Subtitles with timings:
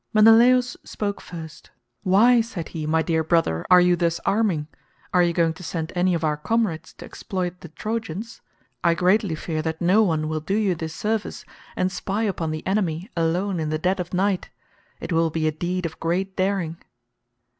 [0.15, 1.69] Menelaus spoke first.
[2.01, 4.67] "Why," said he, "my dear brother, are you thus arming?
[5.13, 8.41] Are you going to send any of our comrades to exploit the Trojans?
[8.83, 11.45] I greatly fear that no one will do you this service,
[11.75, 14.49] and spy upon the enemy alone in the dead of night.
[14.99, 16.77] It will be a deed of great daring."